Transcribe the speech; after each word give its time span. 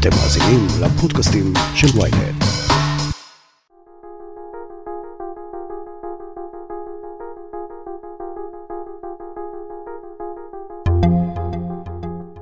אתם 0.00 0.10
מאזינים 0.10 0.66
לפודקאסטים 0.82 1.52
של 1.74 1.86
ויינט. 1.98 2.44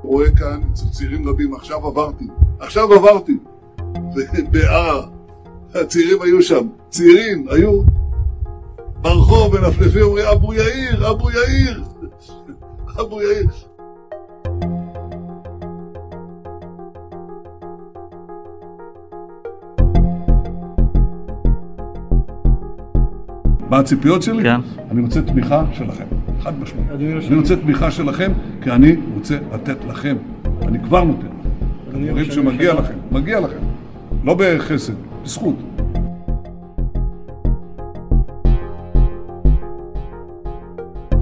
רואה 0.03 0.31
כאן 0.37 0.61
צעירים 0.91 1.29
רבים, 1.29 1.55
עכשיו 1.55 1.87
עברתי, 1.87 2.27
עכשיו 2.59 2.93
עברתי, 2.93 3.37
בערה, 4.51 5.07
הצעירים 5.75 6.21
היו 6.21 6.41
שם, 6.41 6.67
צעירים 6.89 7.45
היו 7.49 7.81
ברחוב 9.01 9.57
מנפנפים, 9.57 10.01
אומרים 10.01 10.25
אבו 10.25 10.53
יאיר, 10.53 11.09
אבו 11.11 11.31
יאיר, 11.31 11.83
אבו 13.01 13.21
יאיר. 13.21 13.68
מה 23.69 23.79
הציפיות 23.79 24.23
שלי? 24.23 24.43
כן. 24.43 24.59
אני 24.91 25.01
רוצה 25.01 25.21
תמיכה 25.21 25.63
שלכם, 25.73 26.05
חד 26.41 26.59
משמעית. 26.59 26.91
אני 27.27 27.35
רוצה 27.35 27.55
תמיכה 27.55 27.91
שלכם, 27.91 28.31
כי 28.61 28.71
אני 28.71 28.95
רוצה 29.13 29.37
לתת 29.53 29.77
לכם. 29.89 30.15
אני 30.61 30.79
כבר 30.83 31.03
נותן 31.03 31.27
לכם. 31.27 32.09
דברים 32.09 32.31
שמגיע 32.31 32.73
לכם, 32.73 32.93
מגיע 33.11 33.39
לכם. 33.39 33.57
לא 34.23 34.35
בחסד, 34.39 34.93
בזכות. 35.23 35.55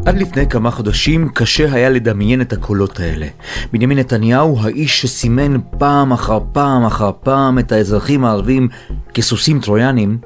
עד 0.05 0.17
לפני 0.17 0.49
כמה 0.49 0.71
חודשים 0.71 1.29
קשה 1.33 1.73
היה 1.73 1.89
לדמיין 1.89 2.41
את 2.41 2.53
הקולות 2.53 2.99
האלה. 2.99 3.27
בנימין 3.73 3.99
נתניהו, 3.99 4.59
האיש 4.61 5.01
שסימן 5.01 5.57
פעם 5.77 6.11
אחר 6.11 6.39
פעם 6.51 6.85
אחר 6.85 7.11
פעם 7.23 7.59
את 7.59 7.71
האזרחים 7.71 8.25
הערבים 8.25 8.67
כסוסים 9.13 9.59
טרויאנים, 9.59 10.17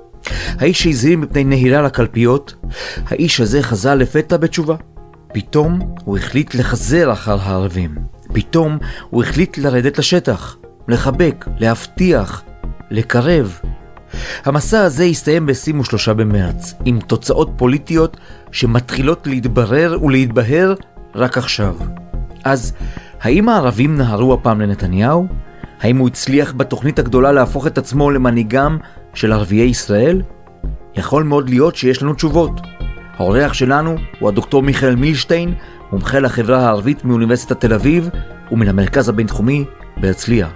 האיש 0.59 0.83
שהזהיר 0.83 1.17
מפני 1.17 1.43
נהירה 1.43 1.81
לקלפיות, 1.81 2.55
האיש 3.07 3.41
הזה 3.41 3.63
חזר 3.63 3.95
לפתע 3.95 4.37
בתשובה. 4.37 4.75
פתאום 5.33 5.79
הוא 6.05 6.17
החליט 6.17 6.55
לחזר 6.55 7.11
אחר 7.11 7.37
הערבים. 7.41 7.95
פתאום 8.33 8.77
הוא 9.09 9.23
החליט 9.23 9.57
לרדת 9.57 9.97
לשטח, 9.97 10.57
לחבק, 10.87 11.45
להבטיח, 11.57 12.43
לקרב. 12.91 13.59
המסע 14.45 14.81
הזה 14.81 15.03
הסתיים 15.03 15.45
ב-23 15.45 16.13
במרץ, 16.13 16.73
עם 16.85 16.99
תוצאות 16.99 17.49
פוליטיות 17.57 18.17
שמתחילות 18.51 19.27
להתברר 19.27 20.03
ולהתבהר 20.03 20.75
רק 21.15 21.37
עכשיו. 21.37 21.75
אז 22.43 22.73
האם 23.21 23.49
הערבים 23.49 23.97
נהרו 23.97 24.33
הפעם 24.33 24.61
לנתניהו? 24.61 25.27
האם 25.81 25.97
הוא 25.97 26.07
הצליח 26.07 26.53
בתוכנית 26.57 26.99
הגדולה 26.99 27.31
להפוך 27.31 27.67
את 27.67 27.77
עצמו 27.77 28.11
למנהיגם 28.11 28.77
של 29.13 29.31
ערביי 29.31 29.61
ישראל? 29.61 30.21
יכול 30.95 31.23
מאוד 31.23 31.49
להיות 31.49 31.75
שיש 31.75 32.03
לנו 32.03 32.13
תשובות. 32.13 32.61
האורח 33.17 33.53
שלנו 33.53 33.95
הוא 34.19 34.29
הדוקטור 34.29 34.63
מיכאל 34.63 34.95
מילשטיין, 34.95 35.53
מומחה 35.91 36.19
לחברה 36.19 36.59
הערבית 36.59 37.05
מאוניברסיטת 37.05 37.61
תל 37.61 37.73
אביב 37.73 38.09
ומן 38.51 38.67
המרכז 38.67 39.09
הבינתחומי 39.09 39.65
בהרצליה. 39.97 40.47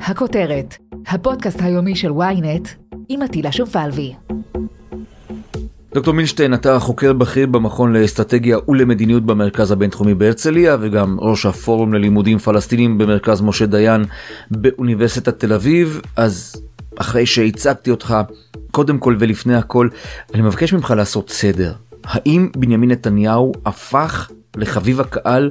הכותרת, 0.00 0.76
הפודקאסט 1.06 1.62
היומי 1.62 1.96
של 1.96 2.10
ynet 2.10 2.68
עם 3.08 3.22
עטילה 3.22 3.52
שומפלבי. 3.52 4.14
דוקטור 5.94 6.14
מילשטיין, 6.14 6.54
אתה 6.54 6.78
חוקר 6.78 7.12
בכיר 7.12 7.46
במכון 7.46 7.92
לאסטרטגיה 7.92 8.58
ולמדיניות 8.68 9.26
במרכז 9.26 9.70
הבינתחומי 9.70 10.14
בהרצליה 10.14 10.76
וגם 10.80 11.16
ראש 11.20 11.46
הפורום 11.46 11.94
ללימודים 11.94 12.38
פלסטינים 12.38 12.98
במרכז 12.98 13.40
משה 13.40 13.66
דיין 13.66 14.04
באוניברסיטת 14.50 15.38
תל 15.38 15.52
אביב. 15.52 16.00
אז 16.16 16.62
אחרי 16.96 17.26
שהצגתי 17.26 17.90
אותך, 17.90 18.16
קודם 18.70 18.98
כל 18.98 19.16
ולפני 19.18 19.54
הכל, 19.54 19.88
אני 20.34 20.42
מבקש 20.42 20.72
ממך 20.72 20.94
לעשות 20.96 21.30
סדר. 21.30 21.72
האם 22.04 22.48
בנימין 22.56 22.90
נתניהו 22.90 23.52
הפך 23.66 24.30
לחביב 24.56 25.00
הקהל 25.00 25.50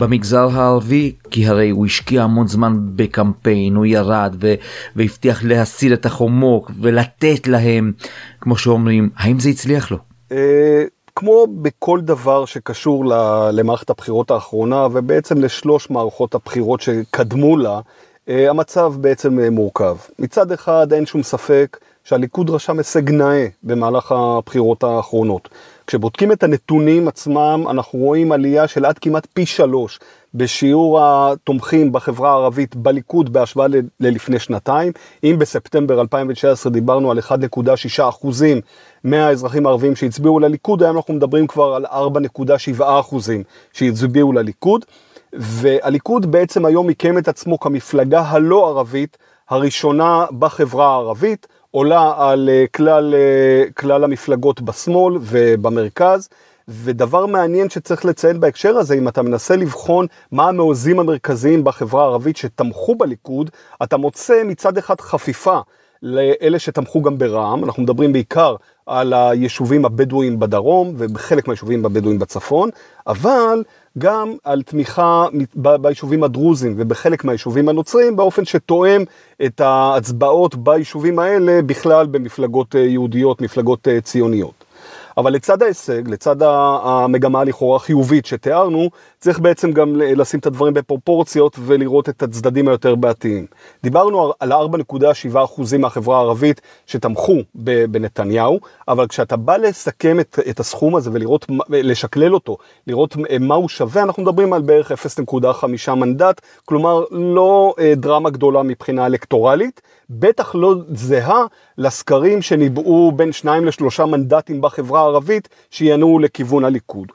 במגזר 0.00 0.48
הערבי, 0.52 1.12
כי 1.30 1.46
הרי 1.46 1.70
הוא 1.70 1.86
השקיע 1.86 2.22
המון 2.22 2.46
זמן 2.46 2.76
בקמפיין, 2.96 3.76
הוא 3.76 3.86
ירד 3.86 4.36
ו- 4.40 4.54
והבטיח 4.96 5.44
להסיר 5.44 5.94
את 5.94 6.06
החומוק 6.06 6.70
ולתת 6.80 7.48
להם, 7.48 7.92
כמו 8.40 8.56
שאומרים, 8.56 9.10
האם 9.16 9.40
זה 9.40 9.48
הצליח 9.48 9.90
לו? 9.90 9.98
אה, 10.32 10.84
כמו 11.16 11.46
בכל 11.62 12.00
דבר 12.00 12.44
שקשור 12.44 13.04
למערכת 13.52 13.90
הבחירות 13.90 14.30
האחרונה, 14.30 14.86
ובעצם 14.92 15.38
לשלוש 15.38 15.90
מערכות 15.90 16.34
הבחירות 16.34 16.80
שקדמו 16.80 17.56
לה, 17.56 17.80
אה, 18.28 18.50
המצב 18.50 18.94
בעצם 19.00 19.40
אה, 19.40 19.50
מורכב. 19.50 19.96
מצד 20.18 20.52
אחד 20.52 20.92
אין 20.92 21.06
שום 21.06 21.22
ספק 21.22 21.78
שהליכוד 22.04 22.50
רשם 22.50 22.78
הישג 22.78 23.10
נאה 23.10 23.46
במהלך 23.62 24.12
הבחירות 24.12 24.84
האחרונות. 24.84 25.48
כשבודקים 25.90 26.32
את 26.32 26.42
הנתונים 26.42 27.08
עצמם, 27.08 27.64
אנחנו 27.70 27.98
רואים 27.98 28.32
עלייה 28.32 28.68
של 28.68 28.84
עד 28.84 28.98
כמעט 28.98 29.26
פי 29.32 29.46
שלוש 29.46 29.98
בשיעור 30.34 30.98
התומכים 31.02 31.92
בחברה 31.92 32.30
הערבית 32.30 32.76
בליכוד 32.76 33.32
בהשוואה 33.32 33.66
ללפני 34.00 34.38
שנתיים. 34.38 34.92
אם 35.24 35.36
בספטמבר 35.38 36.00
2019 36.00 36.72
דיברנו 36.72 37.10
על 37.10 37.18
1.6 37.18 38.08
אחוזים 38.08 38.60
מהאזרחים 39.04 39.66
הערבים 39.66 39.96
שהצביעו 39.96 40.38
לליכוד, 40.38 40.82
היום 40.82 40.96
אנחנו 40.96 41.14
מדברים 41.14 41.46
כבר 41.46 41.74
על 41.74 41.86
4.7 41.86 42.82
אחוזים 43.00 43.42
שהצביעו 43.72 44.32
לליכוד. 44.32 44.84
והליכוד 45.32 46.32
בעצם 46.32 46.64
היום 46.66 46.86
מיקם 46.86 47.18
את 47.18 47.28
עצמו 47.28 47.60
כמפלגה 47.60 48.20
הלא 48.20 48.68
ערבית 48.68 49.18
הראשונה 49.48 50.26
בחברה 50.38 50.86
הערבית. 50.86 51.46
עולה 51.70 52.12
על 52.16 52.48
אה, 52.52 52.64
כלל, 52.74 53.14
אה, 53.14 53.64
כלל 53.76 54.04
המפלגות 54.04 54.60
בשמאל 54.60 55.14
ובמרכז. 55.20 56.28
ודבר 56.68 57.26
מעניין 57.26 57.70
שצריך 57.70 58.04
לציין 58.04 58.40
בהקשר 58.40 58.76
הזה, 58.76 58.94
אם 58.94 59.08
אתה 59.08 59.22
מנסה 59.22 59.56
לבחון 59.56 60.06
מה 60.32 60.48
המעוזים 60.48 61.00
המרכזיים 61.00 61.64
בחברה 61.64 62.02
הערבית 62.02 62.36
שתמכו 62.36 62.94
בליכוד, 62.94 63.50
אתה 63.82 63.96
מוצא 63.96 64.42
מצד 64.44 64.78
אחד 64.78 65.00
חפיפה 65.00 65.58
לאלה 66.02 66.58
שתמכו 66.58 67.02
גם 67.02 67.18
ברע"מ, 67.18 67.64
אנחנו 67.64 67.82
מדברים 67.82 68.12
בעיקר 68.12 68.56
על 68.86 69.12
היישובים 69.12 69.84
הבדואיים 69.84 70.38
בדרום 70.38 70.94
ובחלק 70.98 71.48
מהיישובים 71.48 71.86
הבדואיים 71.86 72.18
בצפון, 72.18 72.70
אבל 73.06 73.62
גם 73.98 74.32
על 74.44 74.62
תמיכה 74.62 75.26
ביישובים 75.54 76.24
הדרוזיים 76.24 76.74
ובחלק 76.78 77.24
מהיישובים 77.24 77.68
הנוצריים 77.68 78.16
באופן 78.16 78.44
שתואם 78.44 79.04
את 79.44 79.60
ההצבעות 79.60 80.54
ביישובים 80.54 81.18
האלה 81.18 81.62
בכלל 81.66 82.06
במפלגות 82.06 82.76
אה, 82.76 82.80
יהודיות, 82.80 83.40
מפלגות 83.40 83.88
אה, 83.88 84.00
ציוניות. 84.00 84.69
אבל 85.16 85.32
לצד 85.32 85.62
ההישג, 85.62 86.08
לצד 86.08 86.36
המגמה 86.82 87.44
לכאורה 87.44 87.78
חיובית 87.78 88.26
שתיארנו, 88.26 88.90
צריך 89.18 89.38
בעצם 89.38 89.72
גם 89.72 89.96
לשים 89.96 90.40
את 90.40 90.46
הדברים 90.46 90.74
בפרופורציות 90.74 91.56
ולראות 91.60 92.08
את 92.08 92.22
הצדדים 92.22 92.68
היותר 92.68 92.94
בעתיים. 92.94 93.46
דיברנו 93.82 94.32
על 94.40 94.52
4.7% 94.52 95.78
מהחברה 95.78 96.16
הערבית 96.16 96.60
שתמכו 96.86 97.36
בנתניהו, 97.54 98.60
אבל 98.88 99.06
כשאתה 99.06 99.36
בא 99.36 99.56
לסכם 99.56 100.20
את, 100.20 100.38
את 100.50 100.60
הסכום 100.60 100.96
הזה 100.96 101.10
ולראות, 101.12 101.46
לשקלל 101.68 102.34
אותו, 102.34 102.56
לראות 102.86 103.16
מה 103.40 103.54
הוא 103.54 103.68
שווה, 103.68 104.02
אנחנו 104.02 104.22
מדברים 104.22 104.52
על 104.52 104.62
בערך 104.62 104.92
0.5 104.92 105.94
מנדט, 105.94 106.40
כלומר 106.64 107.04
לא 107.10 107.74
אה, 107.78 107.92
דרמה 107.96 108.30
גדולה 108.30 108.62
מבחינה 108.62 109.06
אלקטורלית, 109.06 109.80
בטח 110.10 110.54
לא 110.54 110.74
זהה 110.88 111.44
לסקרים 111.80 112.42
שניבאו 112.42 113.12
בין 113.12 113.32
2 113.32 113.64
ל-3 113.64 114.04
מנדטים 114.06 114.60
בחברה 114.60 115.00
הערבית 115.00 115.48
שינועו 115.70 116.18
לכיוון 116.18 116.64
הליכוד. 116.64 117.08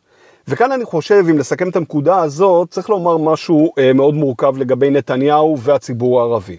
וכאן 0.47 0.71
אני 0.71 0.85
חושב, 0.85 1.25
אם 1.29 1.37
נסכם 1.37 1.69
את 1.69 1.75
הנקודה 1.75 2.19
הזאת, 2.19 2.69
צריך 2.69 2.89
לומר 2.89 3.17
משהו 3.17 3.73
אה, 3.77 3.93
מאוד 3.93 4.13
מורכב 4.13 4.57
לגבי 4.57 4.89
נתניהו 4.89 5.57
והציבור 5.59 6.21
הערבי. 6.21 6.57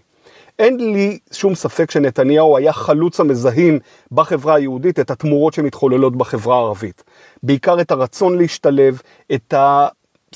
אין 0.58 0.92
לי 0.92 1.18
שום 1.32 1.54
ספק 1.54 1.90
שנתניהו 1.90 2.56
היה 2.56 2.72
חלוץ 2.72 3.20
המזהים 3.20 3.78
בחברה 4.12 4.54
היהודית 4.54 5.00
את 5.00 5.10
התמורות 5.10 5.54
שמתחוללות 5.54 6.16
בחברה 6.16 6.56
הערבית. 6.56 7.04
בעיקר 7.42 7.80
את 7.80 7.90
הרצון 7.90 8.38
להשתלב, 8.38 9.00
את 9.34 9.54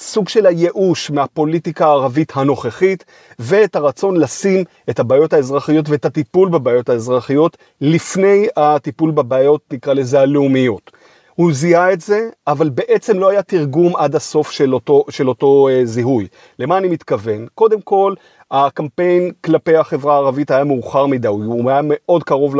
הסוג 0.00 0.29
של 0.29 0.47
הייאוש 0.47 1.11
מהפוליטיקה 1.11 1.87
הערבית 1.87 2.32
הנוכחית, 2.35 3.05
ואת 3.38 3.76
הרצון 3.76 4.17
לשים 4.17 4.64
את 4.91 4.99
הבעיות 4.99 5.32
האזרחיות 5.32 5.88
ואת 5.88 6.05
הטיפול 6.05 6.49
בבעיות 6.49 6.88
האזרחיות 6.88 7.56
לפני 7.81 8.49
הטיפול 8.56 9.11
בבעיות, 9.11 9.61
נקרא 9.73 9.94
לזה, 9.94 10.20
הלאומיות. 10.20 10.91
הוא 11.35 11.52
זיהה 11.52 11.93
את 11.93 12.00
זה, 12.00 12.29
אבל 12.47 12.69
בעצם 12.69 13.19
לא 13.19 13.29
היה 13.31 13.43
תרגום 13.43 13.97
עד 13.97 14.14
הסוף 14.14 14.50
של 14.50 14.75
אותו, 14.75 15.05
של 15.08 15.29
אותו 15.29 15.69
אה, 15.69 15.81
זיהוי. 15.85 16.29
למה 16.58 16.79
אני 16.79 16.88
מתכוון? 16.88 17.47
קודם 17.55 17.81
כל, 17.81 18.14
הקמפיין 18.50 19.31
כלפי 19.44 19.76
החברה 19.76 20.14
הערבית 20.14 20.50
היה 20.50 20.64
מאוחר 20.64 21.06
מדי, 21.06 21.29
הוא 21.29 21.70
היה 21.70 21.81
מאוד 21.85 22.25
קרוב 22.25 22.55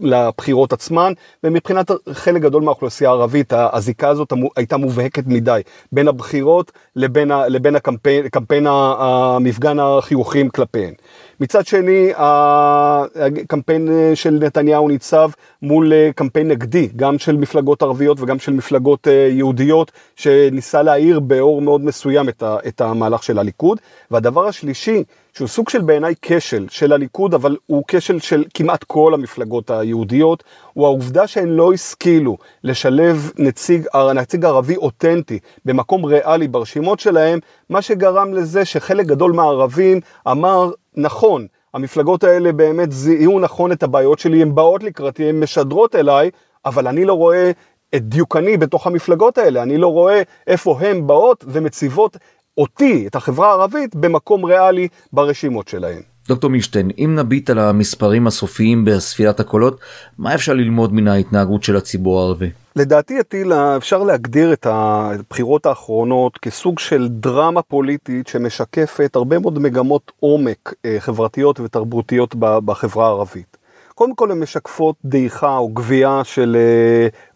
לבחירות 0.00 0.72
עצמן, 0.72 1.12
ומבחינת 1.44 1.90
חלק 2.12 2.42
גדול 2.42 2.62
מהאוכלוסייה 2.62 3.10
הערבית, 3.10 3.52
הזיקה 3.56 4.08
הזאת 4.08 4.32
הייתה 4.56 4.76
מובהקת 4.76 5.26
מדי, 5.26 5.60
בין 5.92 6.08
הבחירות 6.08 6.72
לבין, 6.96 7.30
לבין 7.48 7.76
הקמפיין, 7.76 8.28
קמפיין 8.28 8.66
המפגן 8.68 9.78
החיוכים 9.78 10.48
כלפיהן. 10.48 10.94
מצד 11.40 11.66
שני, 11.66 12.12
הקמפיין 12.16 13.88
של 14.14 14.38
נתניהו 14.42 14.88
ניצב 14.88 15.30
מול 15.62 15.92
קמפיין 16.14 16.48
נגדי, 16.48 16.88
גם 16.96 17.18
של 17.18 17.36
מפלגות 17.36 17.82
ערביות 17.82 18.20
וגם 18.20 18.38
של 18.38 18.52
מפלגות 18.52 19.06
יהודיות, 19.30 19.92
שניסה 20.16 20.82
להאיר 20.82 21.20
באור 21.20 21.62
מאוד 21.62 21.84
מסוים 21.84 22.28
את 22.42 22.80
המהלך 22.80 23.22
של 23.22 23.38
הליכוד. 23.38 23.78
והדבר 24.10 24.46
השלישי, 24.48 25.04
שהוא 25.36 25.48
סוג 25.48 25.68
של 25.68 25.80
בעיניי 25.80 26.14
כשל 26.22 26.66
של 26.70 26.92
הליכוד, 26.92 27.34
אבל 27.34 27.56
הוא 27.66 27.84
כשל 27.88 28.18
של 28.18 28.44
כמעט 28.54 28.84
כל 28.84 29.14
המפלגות 29.14 29.70
היהודיות, 29.70 30.44
הוא 30.72 30.86
העובדה 30.86 31.26
שהן 31.26 31.48
לא 31.48 31.72
השכילו 31.72 32.36
לשלב 32.64 33.32
נציג, 33.38 33.86
נציג 34.14 34.44
ערבי 34.44 34.76
אותנטי 34.76 35.38
במקום 35.64 36.04
ריאלי 36.04 36.48
ברשימות 36.48 37.00
שלהם, 37.00 37.38
מה 37.70 37.82
שגרם 37.82 38.34
לזה 38.34 38.64
שחלק 38.64 39.06
גדול 39.06 39.32
מהערבים 39.32 40.00
אמר, 40.30 40.70
נכון, 40.96 41.46
המפלגות 41.74 42.24
האלה 42.24 42.52
באמת 42.52 42.92
זיהו 42.92 43.40
נכון 43.40 43.72
את 43.72 43.82
הבעיות 43.82 44.18
שלי, 44.18 44.42
הן 44.42 44.54
באות 44.54 44.82
לקראתי, 44.82 45.28
הן 45.28 45.40
משדרות 45.40 45.94
אליי, 45.94 46.30
אבל 46.64 46.88
אני 46.88 47.04
לא 47.04 47.12
רואה 47.12 47.50
את 47.94 48.08
דיוקני 48.08 48.56
בתוך 48.56 48.86
המפלגות 48.86 49.38
האלה, 49.38 49.62
אני 49.62 49.78
לא 49.78 49.88
רואה 49.88 50.22
איפה 50.46 50.80
הן 50.80 51.06
באות 51.06 51.44
ומציבות 51.48 52.16
אותי, 52.58 53.06
את 53.06 53.14
החברה 53.14 53.48
הערבית, 53.48 53.96
במקום 53.96 54.44
ריאלי 54.44 54.88
ברשימות 55.12 55.68
שלהן. 55.68 56.00
דוקטור 56.28 56.50
מילשטיין, 56.50 56.90
אם 56.98 57.14
נביט 57.18 57.50
על 57.50 57.58
המספרים 57.58 58.26
הסופיים 58.26 58.84
בספירת 58.84 59.40
הקולות, 59.40 59.80
מה 60.18 60.34
אפשר 60.34 60.52
ללמוד 60.52 60.92
מן 60.92 61.08
ההתנהגות 61.08 61.62
של 61.62 61.76
הציבור 61.76 62.20
הערבי? 62.20 62.50
לדעתי 62.76 63.20
אטילה, 63.20 63.76
אפשר 63.76 64.02
להגדיר 64.02 64.52
את 64.52 64.66
הבחירות 64.70 65.66
האחרונות 65.66 66.38
כסוג 66.38 66.78
של 66.78 67.08
דרמה 67.08 67.62
פוליטית 67.62 68.26
שמשקפת 68.26 69.16
הרבה 69.16 69.38
מאוד 69.38 69.58
מגמות 69.58 70.12
עומק 70.20 70.74
אה, 70.84 70.96
חברתיות 70.98 71.60
ותרבותיות 71.60 72.34
בחברה 72.38 73.06
הערבית. 73.06 73.63
קודם 73.94 74.14
כל 74.14 74.30
הן 74.30 74.38
משקפות 74.38 74.96
דעיכה 75.04 75.56
או 75.56 75.68
גבייה 75.68 76.24
של 76.24 76.56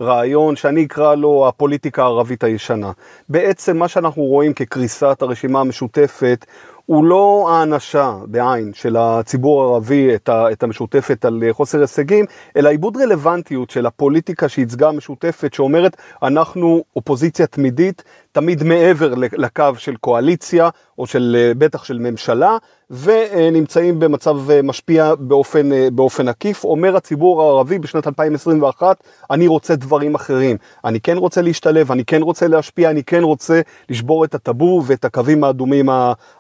uh, 0.01 0.05
רעיון 0.05 0.57
שאני 0.57 0.85
אקרא 0.85 1.15
לו 1.15 1.49
הפוליטיקה 1.49 2.03
הערבית 2.03 2.45
הישנה. 2.45 2.93
בעצם 3.29 3.77
מה 3.77 3.89
שאנחנו 3.89 4.23
רואים 4.23 4.53
כקריסת 4.53 5.23
הרשימה 5.23 5.61
המשותפת 5.61 6.47
הוא 6.87 7.05
לא 7.05 7.49
האנשה 7.51 8.17
בעין 8.27 8.73
של 8.75 8.97
הציבור 8.97 9.63
הערבי 9.63 10.15
את, 10.53 10.63
המשותפת 10.63 11.25
על 11.25 11.43
חוסר 11.51 11.81
הישגים, 11.81 12.25
אלא 12.57 12.69
עיבוד 12.69 12.97
רלוונטיות 12.97 13.71
של 13.71 13.87
הפוליטיקה 13.87 14.49
שייצגה 14.49 14.89
המשותפת 14.89 15.55
שאומרת 15.55 15.97
אנחנו 16.23 16.85
אופוזיציה 16.97 17.47
תמידית, 17.47 18.03
תמיד 18.33 18.63
מעבר 18.63 19.15
לקו 19.15 19.65
של 19.77 19.97
קואליציה 19.97 20.69
או 20.99 21.07
של 21.07 21.53
בטח 21.59 21.85
של 21.85 21.99
ממשלה, 21.99 22.57
ונמצאים 22.91 24.01
במצב 24.01 24.37
משפיע 24.63 25.15
באופן, 25.19 25.69
באופן 25.97 26.29
עקיף. 26.29 26.65
אומר 26.65 26.97
הציבור 26.97 27.43
הערבי 27.43 27.79
בשנת 27.79 28.07
2021, 28.07 29.05
אני 29.31 29.47
רוצה 29.47 29.77
דברים 29.77 30.15
אחרים. 30.15 30.57
אני 30.85 31.01
כן 31.01 31.17
רוצה 31.17 31.43
להשתלב, 31.43 31.93
אני 31.93 32.05
כן 32.05 32.23
רוצה 32.23 32.49
להשפיע, 32.49 32.91
אני 32.91 33.05
כן 33.05 33.23
רוצה 33.23 33.61
לשבור 33.89 34.25
את 34.25 34.35
הטאבו 34.35 34.83
ואת 34.87 35.05
הקווים 35.05 35.45
האדומים 35.45 35.89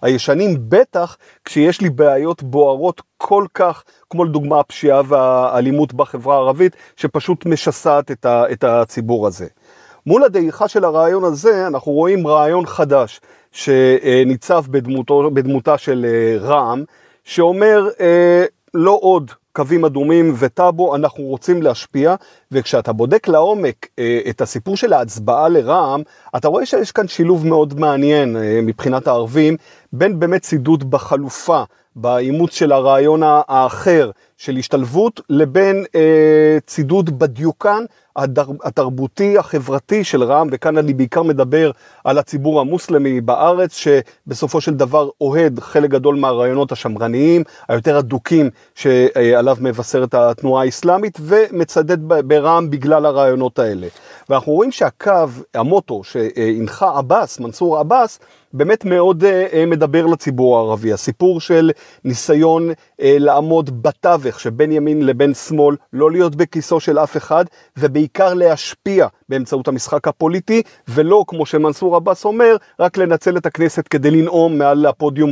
הישנים, 0.03 0.57
בטח 0.69 1.17
כשיש 1.45 1.81
לי 1.81 1.91
בעיות 1.91 2.43
בוערות 2.43 3.03
כל 3.17 3.47
כך, 3.55 3.85
כמו 4.11 4.25
לדוגמה 4.25 4.61
הפשיעה 4.61 5.03
והאלימות 5.09 5.95
בחברה 5.95 6.35
הערבית, 6.37 6.77
שפשוט 6.97 7.47
משסעת 7.47 8.11
את 8.27 8.65
הציבור 8.65 9.27
הזה. 9.27 9.47
מול 10.07 10.25
הדעיכה 10.25 10.69
של 10.69 10.85
הרעיון 10.85 11.25
הזה, 11.25 11.67
אנחנו 11.67 11.93
רואים 11.93 12.27
רעיון 12.27 12.67
חדש 12.67 13.21
שניצב 13.53 14.65
בדמותו, 14.71 15.31
בדמותה 15.31 15.79
של 15.79 16.07
אה, 16.09 16.49
רע"מ, 16.49 16.85
שאומר 17.25 17.89
אה, 18.01 18.45
לא 18.75 18.99
עוד 19.03 19.31
קווים 19.53 19.85
אדומים 19.85 20.35
וטאבו, 20.39 20.97
אנחנו 20.97 21.25
רוצים 21.25 21.63
להשפיע, 21.63 22.15
וכשאתה 22.53 22.93
בודק 22.93 23.29
לעומק 23.29 23.87
אה, 23.99 24.21
את 24.31 24.41
הסיפור 24.41 24.77
של 24.77 24.93
ההצבעה 24.93 25.49
לרע"מ, 25.49 26.03
אתה 26.37 26.49
רואה 26.49 26.67
שיש 26.67 26.93
כאן 26.93 27.09
שילוב 27.09 27.47
מאוד 27.47 27.81
מעניין 27.81 28.37
מבחינת 28.63 29.07
הערבים, 29.07 29.57
בין 29.93 30.21
באמת 30.21 30.43
צידוד 30.43 30.91
בחלופה, 30.91 31.63
באימוץ 31.97 32.53
של 32.53 32.73
הרעיון 32.73 33.23
האחר 33.25 34.11
של 34.37 34.57
השתלבות, 34.57 35.21
לבין 35.29 35.85
אה, 35.95 36.59
צידוד 36.67 37.19
בדיוקן 37.19 37.85
התרבותי 38.65 39.39
החברתי 39.39 40.05
של 40.05 40.23
רע"מ, 40.23 40.49
וכאן 40.53 40.79
אני 40.79 40.95
בעיקר 40.95 41.23
מדבר 41.23 41.71
על 42.05 42.19
הציבור 42.19 42.61
המוסלמי 42.61 43.21
בארץ, 43.21 43.77
שבסופו 43.77 44.61
של 44.61 44.75
דבר 44.75 45.09
אוהד 45.21 45.61
חלק 45.61 45.91
גדול 45.91 46.17
מהרעיונות 46.17 46.73
השמרניים, 46.73 47.43
היותר 47.69 47.99
אדוקים 47.99 48.51
שעליו 48.75 49.57
מבשרת 49.61 50.15
התנועה 50.15 50.65
האסלאמית, 50.65 51.19
ומצדד 51.21 52.09
ברע"מ 52.41 52.71
בגלל 52.71 53.07
הרעיונות 53.07 53.59
האלה. 53.59 53.87
ואנחנו 54.29 54.53
רואים 54.53 54.73
שהקו, 54.73 55.13
המוטו 55.55 56.05
שהנחה 56.05 56.99
עבאס, 56.99 57.41
מנסור 57.41 57.79
עבאס, 57.79 58.19
באמת 58.53 58.85
מאוד 58.85 59.25
uh, 59.25 59.67
מדבר 59.67 60.07
לציבור 60.07 60.59
הערבי. 60.59 60.93
הסיפור 60.93 61.41
של 61.41 61.71
ניסיון 62.05 62.71
uh, 62.71 62.75
לעמוד 63.01 63.83
בתווך 63.83 64.41
שבין 64.41 64.73
ימין 64.73 65.07
לבין 65.07 65.35
שמאל, 65.35 65.77
לא 65.93 66.11
להיות 66.11 66.37
בכיסו 66.37 66.81
של 66.81 66.99
אף 66.99 67.17
אחד, 67.17 67.45
ובעיקר 67.77 68.35
להשפיע 68.35 69.07
באמצעות 69.29 69.69
המשחק 69.69 70.09
הפוליטי, 70.09 70.63
ולא, 70.89 71.25
כמו 71.29 71.47
שמנסור 71.47 71.97
עבאס 71.97 72.25
אומר, 72.25 72.57
רק 72.81 72.97
לנצל 72.97 73.37
את 73.37 73.47
הכנסת 73.47 73.89
כדי 73.89 74.11
לנאום 74.11 74.59
מעל 74.59 74.87
הפודיום 74.87 75.31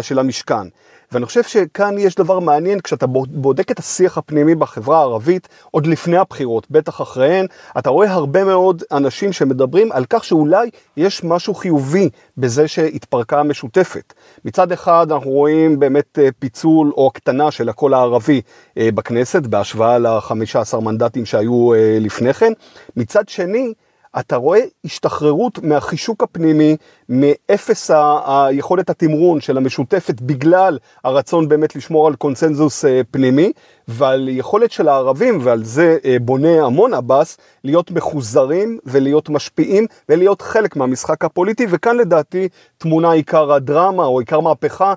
של 0.00 0.18
המשכן. 0.18 0.68
ואני 1.12 1.26
חושב 1.26 1.42
שכאן 1.42 1.98
יש 1.98 2.14
דבר 2.14 2.38
מעניין, 2.38 2.80
כשאתה 2.80 3.06
בודק 3.28 3.70
את 3.70 3.78
השיח 3.78 4.18
הפנימי 4.18 4.54
בחברה 4.54 4.98
הערבית, 4.98 5.48
עוד 5.70 5.86
לפני 5.86 6.16
הבחירות, 6.16 6.70
בטח 6.70 7.00
אחריהן, 7.00 7.46
אתה 7.78 7.90
רואה 7.90 8.10
הרבה 8.12 8.44
מאוד 8.44 8.82
אנשים 8.92 9.32
שמדברים 9.32 9.92
על 9.92 10.04
כך 10.10 10.24
שאולי 10.24 10.70
יש 10.96 11.24
משהו 11.24 11.54
חיובי 11.54 12.08
בזה 12.36 12.68
שהתפרקה 12.68 13.40
המשותפת. 13.40 14.14
מצד 14.44 14.72
אחד 14.72 15.12
אנחנו 15.12 15.30
רואים 15.30 15.78
באמת 15.78 16.18
אה, 16.18 16.28
פיצול 16.38 16.92
או 16.96 17.06
הקטנה 17.06 17.50
של 17.50 17.68
הקול 17.68 17.94
הערבי 17.94 18.40
אה, 18.78 18.88
בכנסת, 18.94 19.42
בהשוואה 19.42 19.98
ל-15 19.98 20.80
מנדטים 20.80 21.26
שהיו 21.26 21.74
אה, 21.74 21.98
לפני 22.00 22.34
כן. 22.34 22.52
מצד 22.96 23.28
שני, 23.28 23.72
אתה 24.18 24.36
רואה 24.36 24.60
השתחררות 24.84 25.58
מהחישוק 25.62 26.22
הפנימי, 26.22 26.76
מאפס 27.08 27.90
היכולת 28.26 28.90
התמרון 28.90 29.40
של 29.40 29.56
המשותפת 29.56 30.20
בגלל 30.20 30.78
הרצון 31.04 31.48
באמת 31.48 31.76
לשמור 31.76 32.06
על 32.06 32.14
קונסנזוס 32.14 32.84
אה, 32.84 33.00
פנימי, 33.10 33.52
ועל 33.88 34.28
יכולת 34.28 34.70
של 34.70 34.88
הערבים, 34.88 35.38
ועל 35.42 35.64
זה 35.64 35.96
אה, 36.04 36.16
בונה 36.20 36.64
המון 36.64 36.94
עבאס, 36.94 37.38
להיות 37.64 37.90
מחוזרים 37.90 38.78
ולהיות 38.84 39.28
משפיעים 39.28 39.86
ולהיות 40.08 40.42
חלק 40.42 40.76
מהמשחק 40.76 41.24
הפוליטי, 41.24 41.66
וכאן 41.70 41.96
לדעתי 41.96 42.48
תמונה 42.78 43.12
עיקר 43.12 43.52
הדרמה 43.52 44.04
או 44.04 44.18
עיקר 44.18 44.40
מהפכה 44.40 44.94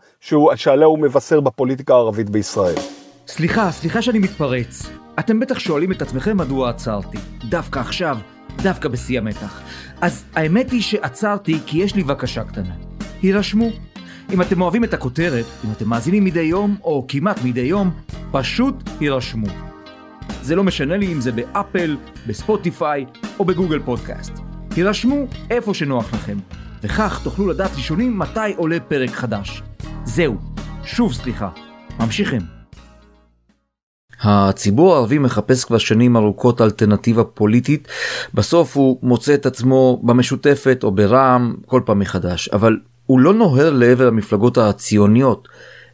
שעליה 0.56 0.88
הוא 0.88 1.00
מבשר 1.00 1.40
בפוליטיקה 1.40 1.94
הערבית 1.94 2.30
בישראל. 2.30 2.76
סליחה, 3.28 3.72
סליחה 3.72 4.02
שאני 4.02 4.20
מתפרץ. 4.20 4.90
אתם 5.20 5.40
בטח 5.40 5.60
שואלים 5.60 5.92
את 5.92 6.02
עצמכם 6.02 6.38
מדוע 6.38 6.70
עצרתי. 6.70 7.18
דווקא 7.50 7.80
עכשיו. 7.80 8.18
דווקא 8.62 8.90
בשיא 8.90 9.18
המתח. 9.18 9.62
אז 10.02 10.24
האמת 10.36 10.72
היא 10.72 10.82
שעצרתי 10.82 11.60
כי 11.66 11.78
יש 11.78 11.96
לי 11.96 12.04
בקשה 12.04 12.44
קטנה. 12.44 12.74
הירשמו. 13.22 13.70
אם 14.34 14.42
אתם 14.42 14.62
אוהבים 14.62 14.84
את 14.84 14.94
הכותרת, 14.94 15.46
אם 15.66 15.72
אתם 15.72 15.90
מאזינים 15.90 16.26
מדי 16.26 16.42
יום, 16.42 16.78
או 16.84 17.06
כמעט 17.08 17.44
מדי 17.44 17.62
יום, 17.62 17.92
פשוט 18.32 18.90
הירשמו. 19.00 19.48
זה 20.42 20.56
לא 20.56 20.64
משנה 20.64 20.98
לי 20.98 21.14
אם 21.14 21.22
זה 21.22 21.32
באפל, 21.32 21.98
בספוטיפיי 22.28 23.06
או 23.40 23.46
בגוגל 23.46 23.80
פודקאסט. 23.80 24.34
הירשמו 24.76 25.26
איפה 25.50 25.74
שנוח 25.74 26.14
לכם, 26.14 26.38
וכך 26.84 27.22
תוכלו 27.24 27.48
לדעת 27.48 27.72
ראשונים 27.76 28.20
מתי 28.20 28.54
עולה 28.56 28.80
פרק 28.80 29.10
חדש. 29.10 29.64
זהו, 30.06 30.38
שוב 30.86 31.14
סליחה. 31.14 31.50
ממשיכים. 32.00 32.63
הציבור 34.24 34.94
הערבי 34.94 35.18
מחפש 35.18 35.66
כבר 35.66 35.78
שנים 35.78 36.18
ארוכות 36.18 36.62
אלטרנטיבה 36.62 37.24
פוליטית, 37.24 37.88
בסוף 38.34 38.78
הוא 38.78 39.00
מוצא 39.02 39.34
את 39.34 39.46
עצמו 39.46 40.00
במשותפת 40.04 40.80
או 40.84 40.92
ברע"מ 40.92 41.56
כל 41.66 41.82
פעם 41.86 42.00
מחדש, 42.00 42.50
אבל 42.50 42.78
הוא 43.06 43.20
לא 43.20 43.34
נוהר 43.34 43.70
לעבר 43.70 44.08
המפלגות 44.08 44.58
הציוניות. 44.58 45.48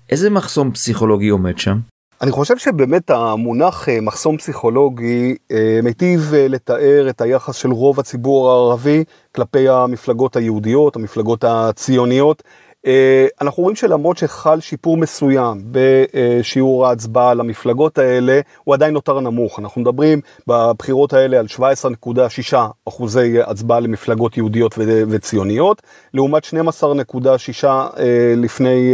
איזה 0.10 0.30
מחסום 0.30 0.72
פסיכולוגי 0.72 1.30
עומד 1.30 1.58
שם? 1.58 1.78
אני 2.22 2.32
חושב 2.32 2.58
שבאמת 2.58 3.10
המונח 3.10 3.90
אה, 3.90 4.02
מחסום 4.02 4.38
פסיכולוגי 4.38 5.36
אה, 5.52 5.80
מיטיב 5.84 6.34
אה, 6.34 6.48
לתאר 6.48 7.10
את 7.10 7.22
היחס 7.22 7.56
של 7.56 7.72
רוב 7.72 8.00
הציבור 8.00 8.52
הערבי 8.52 9.04
כלפי 9.36 9.70
המפלגות 9.70 10.36
היהודיות, 10.36 10.96
המפלגות 10.96 11.44
הציוניות. 11.44 12.44
אה, 12.86 13.28
אנחנו 13.42 13.64
רואים 13.64 13.76
שלמרות 13.76 14.18
שחל 14.18 14.60
שיפור 14.60 14.98
מסוים 14.98 15.64
בשיעור 15.72 16.88
ההצבעה 16.88 17.34
למפלגות 17.34 17.98
האלה, 17.98 18.40
הוא 18.64 18.76
עדיין 18.76 18.94
נותר 18.94 19.20
נמוך. 19.20 19.60
אנחנו 19.60 19.82
מדברים 19.82 20.22
בבחירות 20.48 21.14
האלה 21.14 21.40
על 21.40 21.46
17.6 21.60 22.58
אחוזי 22.88 23.42
הצבעה 23.42 23.80
למפלגות 23.80 24.38
יהודיות 24.38 24.76
וציוניות, 25.10 25.82
לעומת 26.14 26.44
12.6 26.46 27.68
לפני, 28.38 28.94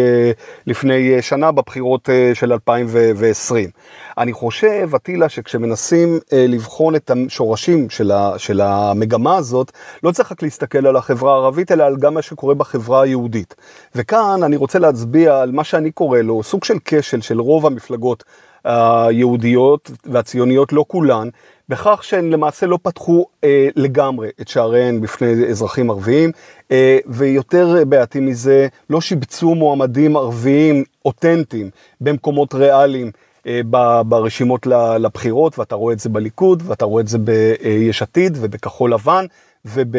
לפני 0.67 1.21
שנה 1.21 1.51
בבחירות 1.51 2.09
של 2.33 2.53
2020. 2.53 3.69
אני 4.17 4.33
חושב, 4.33 4.89
אטילה, 4.95 5.29
שכשמנסים 5.29 6.19
לבחון 6.31 6.95
את 6.95 7.11
השורשים 7.27 7.89
של 8.37 8.61
המגמה 8.61 9.37
הזאת, 9.37 9.71
לא 10.03 10.11
צריך 10.11 10.31
רק 10.31 10.43
להסתכל 10.43 10.87
על 10.87 10.95
החברה 10.95 11.33
הערבית, 11.33 11.71
אלא 11.71 11.83
על 11.83 11.95
גם 11.97 12.13
מה 12.13 12.21
שקורה 12.21 12.55
בחברה 12.55 13.01
היהודית. 13.01 13.55
וכאן 13.95 14.43
אני 14.43 14.55
רוצה 14.55 14.79
להצביע 14.79 15.41
על 15.41 15.51
מה 15.51 15.63
שאני 15.63 15.91
קורא 15.91 16.19
לו 16.19 16.43
סוג 16.43 16.63
של 16.63 16.77
כשל 16.85 17.21
של 17.21 17.41
רוב 17.41 17.65
המפלגות 17.65 18.23
היהודיות 18.65 19.91
והציוניות, 20.05 20.73
לא 20.73 20.85
כולן, 20.87 21.29
בכך 21.69 22.03
שהן 22.03 22.29
למעשה 22.29 22.65
לא 22.65 22.79
פתחו 22.81 23.25
אה, 23.43 23.67
לגמרי 23.75 24.29
את 24.41 24.47
שעריהן 24.47 25.01
בפני 25.01 25.49
אזרחים 25.49 25.89
ערביים, 25.89 26.31
אה, 26.71 26.97
ויותר 27.07 27.83
בעייתי 27.87 28.19
מזה, 28.19 28.67
לא 28.89 29.01
שיבצו 29.01 29.55
מועמדים 29.55 30.17
ערביים 30.17 30.83
אותנטיים 31.05 31.69
במקומות 32.01 32.53
ריאליים. 32.53 33.11
אה, 33.47 33.61
ברשימות 34.03 34.67
לבחירות, 34.99 35.59
ואתה 35.59 35.75
רואה 35.75 35.93
את 35.93 35.99
זה 35.99 36.09
בליכוד, 36.09 36.63
ואתה 36.65 36.85
רואה 36.85 37.01
את 37.01 37.07
זה 37.07 37.17
ביש 37.17 38.01
עתיד 38.01 38.37
ובכחול 38.41 38.93
לבן, 38.93 39.25
וב, 39.65 39.95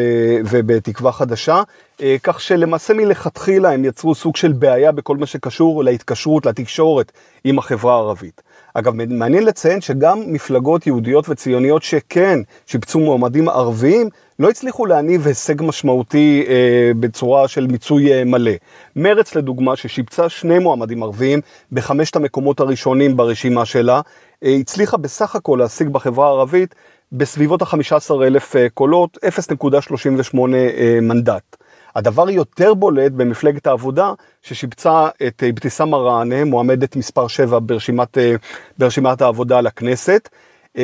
ובתקווה 0.49 1.11
חדשה, 1.11 1.61
אה, 2.01 2.15
כך 2.23 2.41
שלמעשה 2.41 2.93
מלכתחילה 2.93 3.71
הם 3.71 3.85
יצרו 3.85 4.15
סוג 4.15 4.35
של 4.35 4.51
בעיה 4.51 4.91
בכל 4.91 5.17
מה 5.17 5.25
שקשור 5.25 5.83
להתקשרות, 5.83 6.45
לתקשורת 6.45 7.11
עם 7.43 7.59
החברה 7.59 7.93
הערבית. 7.93 8.41
אגב, 8.73 8.93
מעניין 8.93 9.43
לציין 9.45 9.81
שגם 9.81 10.23
מפלגות 10.27 10.87
יהודיות 10.87 11.29
וציוניות 11.29 11.83
שכן 11.83 12.39
שיבצו 12.65 12.99
מועמדים 12.99 13.49
ערביים, 13.49 14.09
לא 14.39 14.49
הצליחו 14.49 14.85
להניב 14.85 15.27
הישג 15.27 15.61
משמעותי 15.61 16.45
אה, 16.47 16.91
בצורה 16.99 17.47
של 17.47 17.67
מיצוי 17.67 18.13
אה, 18.13 18.23
מלא. 18.23 18.51
מרץ 18.95 19.35
לדוגמה, 19.35 19.75
ששיבצה 19.75 20.29
שני 20.29 20.59
מועמדים 20.59 21.03
ערביים 21.03 21.41
בחמשת 21.71 22.15
המקומות 22.15 22.59
הראשונים 22.59 23.17
ברשימה 23.17 23.65
שלה, 23.65 24.01
אה, 24.43 24.55
הצליחה 24.55 24.97
בסך 24.97 25.35
הכל 25.35 25.57
להשיג 25.59 25.87
בחברה 25.87 26.27
הערבית 26.27 26.75
בסביבות 27.11 27.61
ה-15 27.61 28.23
אלף 28.23 28.55
אה, 28.55 28.69
קולות, 28.69 29.17
0.38 29.25 30.39
אה, 30.53 30.99
מנדט. 31.01 31.57
הדבר 31.95 32.29
יותר 32.29 32.73
בולט 32.73 33.11
במפלגת 33.11 33.67
העבודה, 33.67 34.13
ששיבצה 34.41 35.07
את 35.27 35.43
אבתיסאם 35.49 35.89
מראענה, 35.89 36.45
מועמדת 36.45 36.95
מספר 36.95 37.27
7 37.27 37.59
ברשימת, 37.59 38.17
אה, 38.17 38.35
ברשימת 38.77 39.21
העבודה 39.21 39.61
לכנסת, 39.61 40.29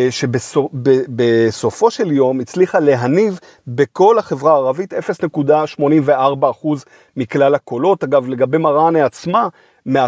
שבסופו 0.10 1.92
של 1.92 2.12
יום 2.12 2.39
הצליחה 2.39 2.80
להניב 2.80 3.39
בכל 3.68 4.20
החברה 4.20 4.51
הערבית 4.53 4.94
0.84% 4.94 6.86
מכלל 7.18 7.56
הקולות. 7.56 8.03
אגב, 8.03 8.27
לגבי 8.27 8.58
מראענה 8.58 9.06
עצמה, 9.06 9.48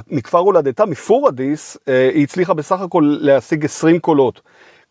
מכפר 0.08 0.38
הולדתה, 0.38 0.86
מפורדיס, 0.86 1.78
היא 1.88 2.24
הצליחה 2.24 2.54
בסך 2.54 2.82
הכל 2.82 3.18
להשיג 3.22 3.66
20 3.66 4.00
קולות. 4.00 4.42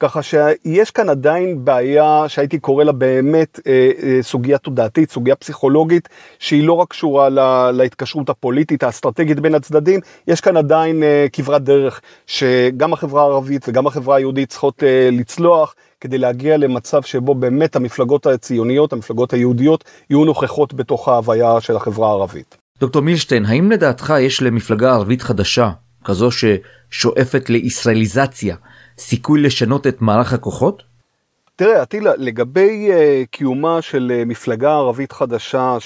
ככה 0.01 0.23
שיש 0.23 0.91
כאן 0.91 1.09
עדיין 1.09 1.65
בעיה 1.65 2.25
שהייתי 2.29 2.59
קורא 2.59 2.85
לה 2.85 2.93
באמת 2.93 3.61
אה, 3.67 3.91
אה, 4.03 4.23
סוגיה 4.23 4.59
תודעתית, 4.59 5.11
סוגיה 5.11 5.37
פסיכולוגית, 5.37 6.09
שהיא 6.39 6.65
לא 6.65 6.73
רק 6.73 6.91
קשורה 6.91 7.29
לה, 7.29 7.71
להתקשרות 7.73 8.29
הפוליטית, 8.29 8.83
האסטרטגית 8.83 9.41
בין 9.41 9.55
הצדדים, 9.55 10.01
יש 10.29 10.41
כאן 10.41 10.57
עדיין 10.57 11.03
אה, 11.03 11.27
כברת 11.33 11.63
דרך 11.63 12.01
שגם 12.27 12.93
החברה 12.93 13.23
הערבית 13.23 13.69
וגם 13.69 13.87
החברה 13.87 14.17
היהודית 14.17 14.49
צריכות 14.49 14.83
אה, 14.83 15.09
לצלוח. 15.13 15.75
כדי 16.01 16.19
להגיע 16.19 16.57
למצב 16.57 17.03
שבו 17.03 17.35
באמת 17.35 17.77
המפלגות 17.77 18.27
הציוניות, 18.27 18.93
המפלגות 18.93 19.33
היהודיות, 19.33 19.85
יהיו 20.11 20.25
נוכחות 20.25 20.75
בתוך 20.75 21.09
ההוויה 21.09 21.61
של 21.61 21.77
החברה 21.77 22.09
הערבית. 22.09 22.57
דוקטור 22.81 23.03
מילשטיין, 23.03 23.45
האם 23.45 23.71
לדעתך 23.71 24.13
יש 24.21 24.43
למפלגה 24.43 24.93
ערבית 24.93 25.23
חדשה, 25.23 25.71
כזו 26.05 26.29
ששואפת 26.31 27.51
לישראליזציה, 27.51 28.57
סיכוי 28.99 29.43
לשנות 29.43 29.87
את 29.87 30.03
מערך 30.03 30.33
הכוחות? 30.33 30.83
תראה, 31.57 31.83
אטילה, 31.83 32.13
לגבי 32.19 32.91
uh, 32.91 33.27
קיומה 33.31 33.83
של 33.83 34.13
uh, 34.23 34.29
מפלגה 34.29 34.73
ערבית 34.73 35.13
חדשה 35.13 35.77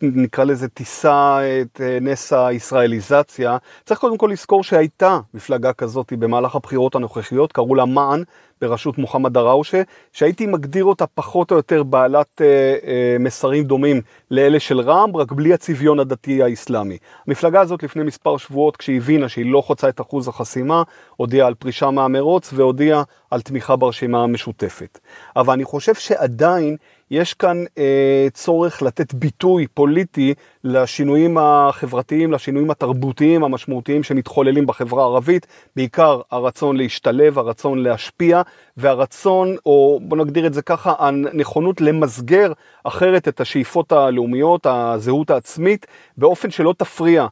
שנקרא 0.00 0.44
לזה 0.44 0.68
תישא 0.68 1.38
את 1.62 1.80
uh, 1.80 2.04
נס 2.04 2.32
הישראליזציה, 2.32 3.56
צריך 3.84 4.00
קודם 4.00 4.18
כל 4.18 4.30
לזכור 4.32 4.64
שהייתה 4.64 5.20
מפלגה 5.34 5.72
כזאת 5.72 6.12
במהלך 6.12 6.54
הבחירות 6.54 6.94
הנוכחיות, 6.94 7.52
קראו 7.52 7.74
לה 7.74 7.84
מען, 7.84 8.22
בראשות 8.60 8.98
מוחמד 8.98 9.32
דראושה, 9.32 9.82
שהייתי 10.12 10.46
מגדיר 10.46 10.84
אותה 10.84 11.06
פחות 11.06 11.50
או 11.50 11.56
יותר 11.56 11.82
בעלת 11.82 12.40
אה, 12.40 12.46
אה, 12.86 13.16
מסרים 13.20 13.64
דומים 13.64 14.00
לאלה 14.30 14.60
של 14.60 14.80
רע"מ, 14.80 15.16
רק 15.16 15.32
בלי 15.32 15.54
הצביון 15.54 16.00
הדתי 16.00 16.42
האסלאמי. 16.42 16.98
המפלגה 17.26 17.60
הזאת 17.60 17.82
לפני 17.82 18.02
מספר 18.02 18.36
שבועות, 18.36 18.76
כשהיא 18.76 18.96
הבינה 18.96 19.28
שהיא 19.28 19.52
לא 19.52 19.60
חוצה 19.60 19.88
את 19.88 20.00
אחוז 20.00 20.28
החסימה, 20.28 20.82
הודיעה 21.16 21.46
על 21.46 21.54
פרישה 21.54 21.90
מהמרוץ 21.90 22.52
והודיעה 22.52 23.02
על 23.30 23.40
תמיכה 23.40 23.76
ברשימה 23.76 24.22
המשותפת. 24.22 24.98
אבל 25.36 25.52
אני 25.52 25.64
חושב 25.64 25.94
שעדיין 25.94 26.76
יש 27.10 27.34
כאן 27.34 27.64
אה, 27.78 28.26
צורך 28.32 28.82
לתת 28.82 29.14
ביטוי 29.14 29.66
פוליטי 29.66 30.34
לשינויים 30.64 31.38
החברתיים, 31.38 32.32
לשינויים 32.32 32.70
התרבותיים 32.70 33.44
המשמעותיים 33.44 34.02
שמתחוללים 34.02 34.66
בחברה 34.66 35.02
הערבית, 35.02 35.46
בעיקר 35.76 36.20
הרצון 36.30 36.76
להשתלב, 36.76 37.38
הרצון 37.38 37.78
להשפיע 37.78 38.42
והרצון, 38.76 39.56
או 39.66 40.00
בוא 40.02 40.16
נגדיר 40.16 40.46
את 40.46 40.54
זה 40.54 40.62
ככה, 40.62 40.94
הנכונות 40.98 41.80
למסגר 41.80 42.52
אחרת 42.84 43.28
את 43.28 43.40
השאיפות 43.40 43.92
הלאומיות, 43.92 44.66
הזהות 44.66 45.30
העצמית, 45.30 45.86
באופן 46.16 46.50
שלא 46.50 46.74
תפריע 46.78 47.26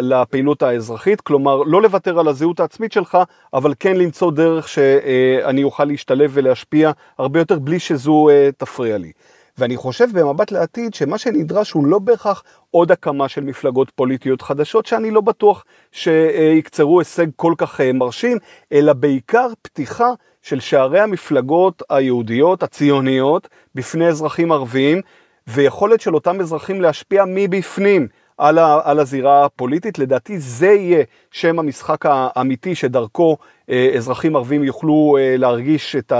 לפעילות 0.00 0.62
האזרחית, 0.62 1.20
כלומר 1.20 1.62
לא 1.62 1.82
לוותר 1.82 2.18
על 2.20 2.28
הזהות 2.28 2.60
העצמית 2.60 2.92
שלך, 2.92 3.18
אבל 3.54 3.74
כן 3.80 3.96
למצוא 3.96 4.32
דרך 4.32 4.68
שאני 4.68 5.64
אוכל 5.64 5.84
להשתלב 5.84 6.30
ולהשפיע 6.34 6.90
הרבה 7.18 7.38
יותר 7.38 7.58
בלי 7.58 7.78
שזו 7.78 8.28
אה, 8.28 8.48
תפריע 8.56 8.98
לי. 8.98 9.12
ואני 9.60 9.76
חושב 9.76 10.06
במבט 10.12 10.52
לעתיד 10.52 10.94
שמה 10.94 11.18
שנדרש 11.18 11.72
הוא 11.72 11.86
לא 11.86 11.98
בהכרח 11.98 12.42
עוד 12.70 12.92
הקמה 12.92 13.28
של 13.28 13.40
מפלגות 13.40 13.90
פוליטיות 13.90 14.42
חדשות, 14.42 14.86
שאני 14.86 15.10
לא 15.10 15.20
בטוח 15.20 15.64
שיקצרו 15.92 16.98
הישג 16.98 17.26
כל 17.36 17.54
כך 17.58 17.80
אה, 17.80 17.92
מרשים, 17.92 18.38
אלא 18.72 18.92
בעיקר 18.92 19.46
פתיחה 19.62 20.12
של 20.42 20.60
שערי 20.60 21.00
המפלגות 21.00 21.82
היהודיות, 21.90 22.62
הציוניות, 22.62 23.48
בפני 23.74 24.08
אזרחים 24.08 24.52
ערביים, 24.52 25.00
ויכולת 25.46 26.00
של 26.00 26.14
אותם 26.14 26.40
אזרחים 26.40 26.80
להשפיע 26.80 27.24
מבפנים. 27.26 28.08
על, 28.40 28.58
ה, 28.58 28.80
על 28.84 28.98
הזירה 28.98 29.44
הפוליטית. 29.44 29.98
לדעתי 29.98 30.38
זה 30.38 30.66
יהיה 30.66 31.04
שם 31.30 31.58
המשחק 31.58 32.06
האמיתי 32.06 32.74
שדרכו 32.74 33.36
אה, 33.70 33.90
אזרחים 33.96 34.36
ערבים 34.36 34.64
יוכלו 34.64 35.16
אה, 35.20 35.36
להרגיש 35.36 35.96
את 35.96 36.12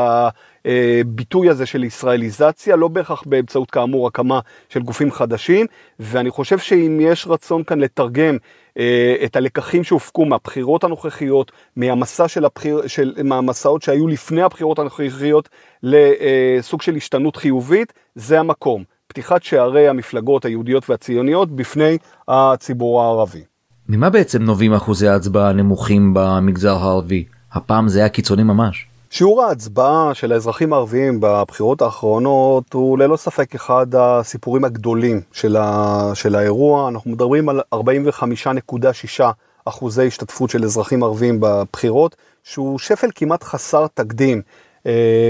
הביטוי 0.64 1.48
הזה 1.48 1.66
של 1.66 1.84
ישראליזציה, 1.84 2.76
לא 2.76 2.88
בהכרח 2.88 3.22
באמצעות 3.26 3.70
כאמור 3.70 4.06
הקמה 4.06 4.40
של 4.68 4.80
גופים 4.80 5.10
חדשים, 5.10 5.66
ואני 6.00 6.30
חושב 6.30 6.58
שאם 6.58 6.98
יש 7.02 7.26
רצון 7.26 7.64
כאן 7.64 7.80
לתרגם 7.80 8.36
אה, 8.78 9.16
את 9.24 9.36
הלקחים 9.36 9.84
שהופקו 9.84 10.24
מהבחירות 10.24 10.84
הנוכחיות, 10.84 11.52
מהמסע 11.76 12.28
של 12.28 12.44
הבחיר, 12.44 12.86
של, 12.86 13.14
מהמסעות 13.24 13.82
שהיו 13.82 14.08
לפני 14.08 14.42
הבחירות 14.42 14.78
הנוכחיות 14.78 15.48
לסוג 15.82 16.82
של 16.82 16.96
השתנות 16.96 17.36
חיובית, 17.36 17.92
זה 18.14 18.40
המקום. 18.40 18.84
פתיחת 19.10 19.42
שערי 19.42 19.88
המפלגות 19.88 20.44
היהודיות 20.44 20.90
והציוניות 20.90 21.50
בפני 21.50 21.98
הציבור 22.28 23.02
הערבי. 23.02 23.42
ממה 23.88 24.10
בעצם 24.10 24.42
נובעים 24.42 24.72
אחוזי 24.74 25.08
ההצבעה 25.08 25.48
הנמוכים 25.48 26.14
במגזר 26.14 26.76
הערבי? 26.76 27.24
הפעם 27.52 27.88
זה 27.88 27.98
היה 27.98 28.08
קיצוני 28.08 28.42
ממש. 28.42 28.86
שיעור 29.10 29.42
ההצבעה 29.42 30.14
של 30.14 30.32
האזרחים 30.32 30.72
הערביים 30.72 31.20
בבחירות 31.20 31.82
האחרונות 31.82 32.72
הוא 32.72 32.98
ללא 32.98 33.16
ספק 33.16 33.54
אחד 33.54 33.86
הסיפורים 33.94 34.64
הגדולים 34.64 35.20
של, 35.32 35.56
ה... 35.56 36.10
של 36.14 36.34
האירוע. 36.34 36.88
אנחנו 36.88 37.10
מדברים 37.10 37.48
על 37.48 37.60
45.6 37.74 39.24
אחוזי 39.64 40.06
השתתפות 40.06 40.50
של 40.50 40.64
אזרחים 40.64 41.02
ערבים 41.02 41.40
בבחירות, 41.40 42.16
שהוא 42.44 42.78
שפל 42.78 43.08
כמעט 43.14 43.42
חסר 43.42 43.86
תקדים 43.94 44.42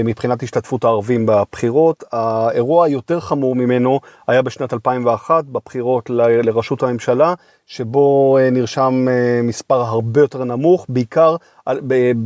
מבחינת 0.05 0.43
השתתפות 0.43 0.83
הערבים 0.83 1.25
בבחירות. 1.25 2.03
האירוע 2.11 2.85
היותר 2.85 3.19
חמור 3.19 3.55
ממנו 3.55 3.99
היה 4.27 4.41
בשנת 4.41 4.73
2001, 4.73 5.45
בבחירות 5.45 6.09
לראשות 6.09 6.83
הממשלה, 6.83 7.33
שבו 7.67 8.37
אה, 8.37 8.49
נרשם 8.49 9.05
אה, 9.09 9.41
מספר 9.43 9.81
הרבה 9.81 10.21
יותר 10.21 10.43
נמוך, 10.43 10.85
בעיקר 10.89 11.35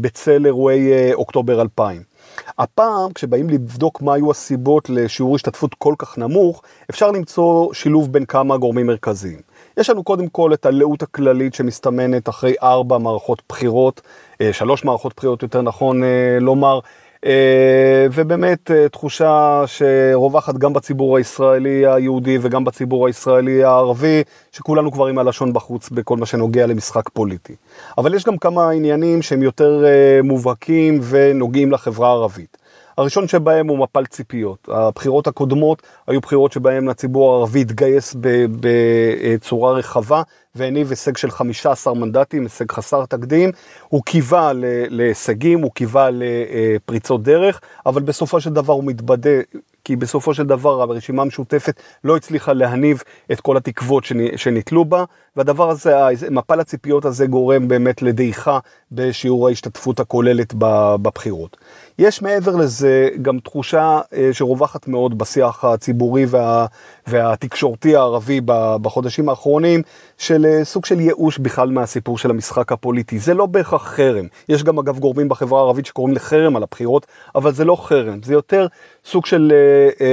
בצל 0.01 0.46
אירועי 0.46 0.94
אה, 0.94 1.12
אוקטובר 1.13 1.62
2000. 1.62 2.03
הפעם, 2.58 3.13
כשבאים 3.13 3.50
לבדוק 3.50 4.01
מה 4.01 4.13
היו 4.13 4.32
הסיבות 4.32 4.89
לשיעור 4.89 5.36
השתתפות 5.36 5.74
כל 5.74 5.94
כך 5.98 6.17
נמוך, 6.17 6.62
אפשר 6.89 7.12
למצוא 7.12 7.74
שילוב 7.74 8.12
בין 8.12 8.25
כמה 8.25 8.58
גורמים 8.58 8.88
מרכזיים. 8.88 9.39
יש 9.77 9.89
לנו 9.89 10.03
קודם 10.03 10.27
כל 10.27 10.53
את 10.53 10.65
הלאות 10.65 11.03
הכללית 11.03 11.53
שמסתמנת 11.53 12.29
אחרי 12.29 12.53
ארבע 12.63 12.98
מערכות 12.98 13.41
בחירות, 13.50 14.01
אה, 14.41 14.53
שלוש 14.53 14.86
מערכות 14.86 15.13
בחירות 15.17 15.44
יותר 15.44 15.62
נכון 15.62 16.03
אה, 16.03 16.38
לומר, 16.41 16.75
אה, 16.75 16.89
ובאמת 18.12 18.72
אה, 18.72 18.89
תחושה 18.89 19.63
שרווחת 19.65 20.58
גם 20.58 20.74
בציבור 20.74 21.17
הישראלי 21.17 21.88
היהודי 21.88 22.38
וגם 22.41 22.63
בציבור 22.63 23.08
הישראלי 23.08 23.63
הערבי, 23.63 24.24
שכולנו 24.51 24.91
כבר 24.91 25.05
עם 25.05 25.17
הלשון 25.17 25.53
בחוץ 25.53 25.89
בכל 25.89 26.17
מה 26.17 26.25
שנוגע 26.25 26.67
למשחק 26.67 27.10
פוליטי. 27.10 27.55
אבל 27.98 28.13
יש 28.13 28.24
גם 28.24 28.38
כמה 28.38 28.70
עניינים 28.70 29.22
שהם 29.22 29.44
יותר 29.44 29.86
אה, 29.86 30.20
מובהקים 30.24 31.00
ונוגעים 31.03 31.72
לחברה 31.72 32.08
הערבית. 32.10 32.58
הראשון 32.98 33.27
שבהם 33.27 33.67
הוא 33.67 33.79
מפל 33.79 34.05
ציפיות. 34.05 34.70
הבחירות 34.72 35.27
הקודמות 35.27 35.82
היו 36.08 36.22
בחירות 36.22 36.51
שבהן 36.51 36.89
הציבור 36.89 37.34
הערבי 37.34 37.62
התגייס 37.62 38.15
בצורה 38.60 39.74
רחבה 39.74 40.22
והניב 40.56 40.90
הישג 40.90 41.18
של 41.18 41.32
15 41.32 41.94
מנדטים, 41.94 42.44
הישג 42.44 42.72
חסר 42.72 43.06
תקדים. 43.06 43.52
הוא 43.88 44.04
קיווה 44.04 44.52
להישגים, 44.90 45.62
הוא 45.62 45.72
קיווה 45.72 46.10
לפריצות 46.12 47.24
דרך, 47.24 47.62
אבל 47.86 48.02
בסופו 48.02 48.42
של 48.42 48.50
דבר 48.54 48.74
הוא 48.74 48.84
מתבדה. 48.84 49.40
כי 49.84 49.96
בסופו 49.96 50.34
של 50.34 50.44
דבר 50.44 50.82
הרשימה 50.82 51.22
המשותפת 51.22 51.82
לא 52.04 52.16
הצליחה 52.16 52.54
להניב 52.54 53.04
את 53.32 53.42
כל 53.42 53.58
התקוות 53.58 54.04
שנתלו 54.36 54.86
בה, 54.86 55.04
והדבר 55.36 55.70
הזה, 55.70 55.96
מפל 56.32 56.60
הציפיות 56.60 57.06
הזה 57.06 57.26
גורם 57.28 57.68
באמת 57.68 58.02
לדעיכה 58.02 58.60
בשיעור 58.92 59.48
ההשתתפות 59.48 60.00
הכוללת 60.00 60.54
בבחירות. 60.58 61.58
יש 62.00 62.22
מעבר 62.22 62.56
לזה 62.56 63.10
גם 63.22 63.40
תחושה 63.40 64.00
שרווחת 64.32 64.88
מאוד 64.88 65.18
בשיח 65.18 65.66
הציבורי 65.66 66.25
וה, 66.28 66.66
והתקשורתי 67.08 67.96
הערבי 67.96 68.42
בחודשים 68.82 69.30
האחרונים, 69.30 69.82
של 70.18 70.46
סוג 70.64 70.86
של 70.86 71.00
ייאוש 71.00 71.38
בכלל 71.38 71.70
מהסיפור 71.70 72.18
של 72.18 72.30
המשחק 72.30 72.72
הפוליטי. 72.72 73.20
זה 73.20 73.34
לא 73.34 73.46
בהכרח 73.46 73.88
חרם. 73.88 74.25
יש 74.50 74.64
גם 74.64 74.80
אגב 74.80 75.00
גורמים 75.00 75.30
בחברה 75.30 75.60
הערבית 75.60 75.86
שקוראים 75.86 76.16
לחרם 76.16 76.56
על 76.56 76.64
הבחירות, 76.64 77.08
אבל 77.36 77.54
זה 77.54 77.66
לא 77.66 77.75
חרם, 77.75 78.20
זה 78.24 78.34
יותר 78.34 78.68
סוג 79.06 79.25
של 79.25 79.52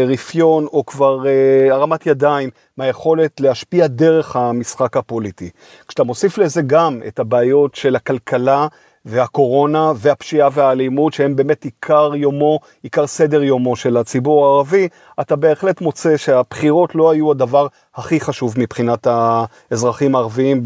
רפיון 0.09 0.67
או 0.67 0.87
כבר 0.87 1.25
הרמת 1.71 2.07
ידיים 2.07 2.51
מהיכולת 2.77 3.41
להשפיע 3.41 3.87
דרך 3.87 4.37
המשחק 4.37 4.97
הפוליטי. 4.97 5.51
כשאתה 5.89 6.05
מוסיף 6.05 6.39
לזה 6.39 6.63
גם 6.63 7.01
את 7.07 7.19
הבעיות 7.19 7.75
של 7.75 7.97
הכלכלה, 7.97 8.67
והקורונה 9.05 9.93
והפשיעה 9.97 10.49
והאלימות 10.53 11.13
שהם 11.13 11.37
באמת 11.37 11.65
עיקר 11.65 12.15
יומו, 12.15 12.59
עיקר 12.83 13.07
סדר 13.07 13.43
יומו 13.43 13.77
של 13.77 13.97
הציבור 13.97 14.47
הערבי, 14.47 14.89
אתה 15.21 15.37
בהחלט 15.37 15.81
מוצא 15.81 16.17
שהבחירות 16.17 16.95
לא 16.95 17.11
היו 17.11 17.31
הדבר 17.31 17.67
הכי 17.95 18.21
חשוב 18.21 18.55
מבחינת 18.59 19.07
האזרחים 19.11 20.15
הערביים 20.15 20.61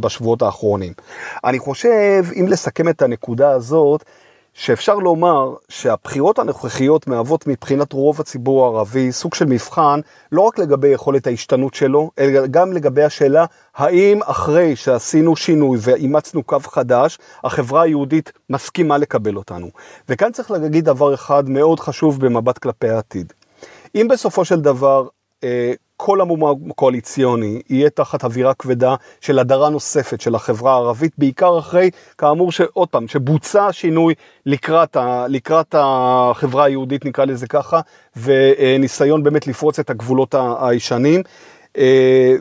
בשבועות 0.00 0.42
האחרונים. 0.42 0.92
אני 1.44 1.58
חושב, 1.58 2.24
אם 2.40 2.46
לסכם 2.48 2.88
את 2.88 3.02
הנקודה 3.02 3.50
הזאת, 3.50 4.04
שאפשר 4.54 4.94
לומר 4.94 5.54
שהבחירות 5.68 6.38
הנוכחיות 6.38 7.06
מהוות 7.06 7.46
מבחינת 7.46 7.92
רוב 7.92 8.20
הציבור 8.20 8.64
הערבי 8.64 9.12
סוג 9.12 9.34
של 9.34 9.44
מבחן 9.44 10.00
לא 10.32 10.40
רק 10.40 10.58
לגבי 10.58 10.88
יכולת 10.88 11.26
ההשתנות 11.26 11.74
שלו, 11.74 12.10
אלא 12.18 12.46
גם 12.46 12.72
לגבי 12.72 13.02
השאלה 13.02 13.44
האם 13.76 14.20
אחרי 14.22 14.76
שעשינו 14.76 15.36
שינוי 15.36 15.78
ואימצנו 15.80 16.42
קו 16.42 16.58
חדש, 16.60 17.18
החברה 17.44 17.82
היהודית 17.82 18.32
מסכימה 18.50 18.98
לקבל 18.98 19.36
אותנו. 19.36 19.70
וכאן 20.08 20.32
צריך 20.32 20.50
להגיד 20.50 20.84
דבר 20.84 21.14
אחד 21.14 21.48
מאוד 21.48 21.80
חשוב 21.80 22.26
במבט 22.26 22.58
כלפי 22.58 22.88
העתיד. 22.88 23.32
אם 23.94 24.08
בסופו 24.10 24.44
של 24.44 24.60
דבר 24.60 25.06
כל 25.96 26.20
המום 26.20 26.70
הקואליציוני 26.70 27.62
יהיה 27.70 27.90
תחת 27.90 28.24
אווירה 28.24 28.54
כבדה 28.54 28.94
של 29.20 29.38
הדרה 29.38 29.68
נוספת 29.68 30.20
של 30.20 30.34
החברה 30.34 30.72
הערבית, 30.72 31.12
בעיקר 31.18 31.58
אחרי, 31.58 31.90
כאמור, 32.18 32.52
שעוד 32.52 32.88
פעם, 32.88 33.08
שבוצע 33.08 33.68
שינוי 33.72 34.14
לקראת, 34.46 34.96
ה, 34.96 35.26
לקראת 35.28 35.74
החברה 35.78 36.64
היהודית, 36.64 37.04
נקרא 37.04 37.24
לזה 37.24 37.46
ככה, 37.46 37.80
וניסיון 38.16 39.22
באמת 39.22 39.46
לפרוץ 39.46 39.78
את 39.78 39.90
הגבולות 39.90 40.34
הישנים. 40.60 41.22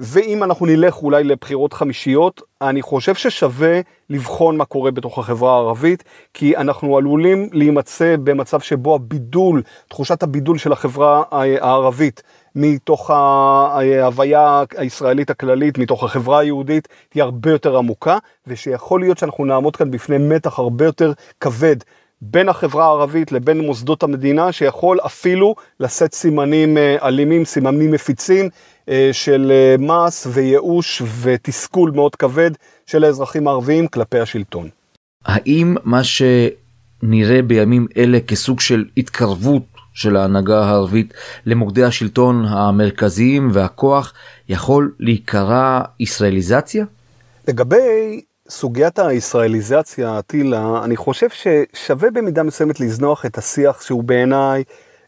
ואם 0.02 0.44
אנחנו 0.44 0.66
נלך 0.66 0.98
אולי 1.04 1.24
לבחירות 1.24 1.74
חמישיות, 1.74 2.42
אני 2.62 2.82
חושב 2.82 3.16
ששווה 3.16 3.80
לבחון 4.10 4.58
מה 4.58 4.66
קורה 4.66 4.92
בתוך 4.92 5.20
החברה 5.20 5.54
הערבית, 5.54 6.04
כי 6.34 6.58
אנחנו 6.58 6.98
עלולים 6.98 7.50
להימצא 7.52 8.16
במצב 8.24 8.60
שבו 8.60 8.96
הבידול, 8.96 9.62
תחושת 9.88 10.24
הבידול 10.24 10.58
של 10.58 10.72
החברה 10.72 11.24
הערבית, 11.32 12.24
מתוך 12.56 13.10
ההוויה 13.12 14.64
הישראלית 14.78 15.30
הכללית, 15.30 15.78
מתוך 15.78 16.04
החברה 16.04 16.40
היהודית, 16.40 16.88
תהיה 17.10 17.24
הרבה 17.24 17.52
יותר 17.52 17.78
עמוקה, 17.78 18.18
ושיכול 18.48 19.02
להיות 19.02 19.18
שאנחנו 19.18 19.46
נעמוד 19.46 19.76
כאן 19.76 19.92
בפני 19.92 20.18
מתח 20.18 20.60
הרבה 20.60 20.86
יותר 20.86 21.14
כבד 21.40 21.76
בין 22.22 22.50
החברה 22.50 22.86
הערבית 22.86 23.32
לבין 23.32 23.60
מוסדות 23.60 24.04
המדינה, 24.04 24.52
שיכול 24.52 25.00
אפילו 25.06 25.56
לשאת 25.80 26.14
סימנים 26.14 26.78
אלימים, 26.78 27.46
סימנים 27.46 27.92
מפיצים 27.92 28.50
של 29.12 29.52
מס 29.80 30.28
וייאוש 30.34 31.02
ותסכול 31.22 31.92
מאוד 31.92 32.16
כבד 32.16 32.52
של 32.86 33.04
האזרחים 33.04 33.48
הערביים 33.48 33.88
כלפי 33.88 34.20
השלטון. 34.20 34.70
האם 35.26 35.76
מה 35.84 36.02
שנראה 36.04 37.42
בימים 37.42 37.88
אלה 37.98 38.20
כסוג 38.20 38.60
של 38.60 38.86
התקרבות 38.98 39.64
של 39.94 40.16
ההנהגה 40.16 40.66
הערבית 40.66 41.14
למוקדי 41.46 41.84
השלטון 41.84 42.46
המרכזיים 42.46 43.50
והכוח 43.54 44.14
יכול 44.50 44.92
להיקרא 45.00 45.82
ישראליזציה? 46.00 46.86
לגבי 47.48 48.22
סוגיית 48.50 49.00
הישראליזציה, 49.00 50.22
טילה, 50.22 50.82
אני 50.84 50.96
חושב 50.96 51.28
ששווה 51.30 52.12
במידה 52.12 52.44
מסוימת 52.44 52.80
לזנוח 52.80 53.26
את 53.26 53.38
השיח 53.38 53.82
שהוא 53.82 54.04
בעיניי 54.04 54.64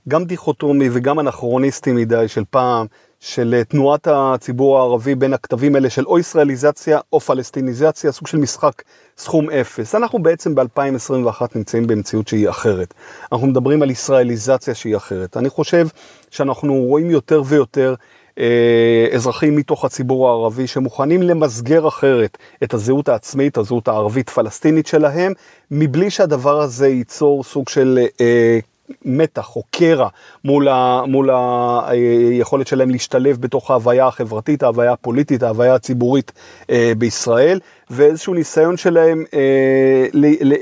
גם 0.07 0.25
דיכוטומי 0.25 0.89
וגם 0.91 1.19
אנכרוניסטי 1.19 1.91
מדי 1.91 2.27
של 2.27 2.43
פעם, 2.49 2.87
של 3.25 3.61
תנועת 3.67 4.07
הציבור 4.11 4.77
הערבי 4.79 5.15
בין 5.15 5.33
הכתבים 5.33 5.75
האלה 5.75 5.89
של 5.89 6.05
או 6.05 6.19
ישראליזציה 6.19 6.99
או 7.13 7.19
פלסטיניזציה, 7.19 8.11
סוג 8.11 8.27
של 8.27 8.37
משחק 8.37 8.83
סכום 9.17 9.49
אפס. 9.49 9.95
אנחנו 9.95 10.23
בעצם 10.23 10.55
ב-2021 10.55 11.41
נמצאים 11.55 11.87
במציאות 11.87 12.27
שהיא 12.27 12.49
אחרת. 12.49 12.93
אנחנו 13.31 13.47
מדברים 13.47 13.81
על 13.81 13.91
ישראליזציה 13.91 14.75
שהיא 14.75 14.95
אחרת. 14.95 15.37
אני 15.37 15.49
חושב 15.49 15.87
שאנחנו 16.31 16.73
רואים 16.73 17.11
יותר 17.11 17.41
ויותר 17.45 17.95
אה, 18.39 19.07
אזרחים 19.13 19.55
מתוך 19.55 19.85
הציבור 19.85 20.29
הערבי 20.29 20.67
שמוכנים 20.67 21.21
למסגר 21.21 21.87
אחרת 21.87 22.37
את 22.63 22.73
הזהות 22.73 23.09
העצמית, 23.09 23.57
הזהות 23.57 23.87
הערבית-פלסטינית 23.87 24.87
שלהם, 24.87 25.33
מבלי 25.71 26.09
שהדבר 26.09 26.61
הזה 26.61 26.87
ייצור 26.87 27.43
סוג 27.43 27.69
של 27.69 27.99
אה, 28.21 28.59
מתח 29.05 29.55
או 29.55 29.63
קרע 29.71 30.07
מול, 30.43 30.67
ה, 30.67 31.01
מול 31.07 31.29
היכולת 31.85 32.67
שלהם 32.67 32.89
להשתלב 32.89 33.37
בתוך 33.41 33.71
ההוויה 33.71 34.07
החברתית, 34.07 34.63
ההוויה 34.63 34.91
הפוליטית, 34.91 35.43
ההוויה 35.43 35.75
הציבורית 35.75 36.31
אה, 36.69 36.91
בישראל, 36.97 37.59
ואיזשהו 37.89 38.33
ניסיון 38.33 38.77
שלהם 38.77 39.23
אה, 39.33 40.07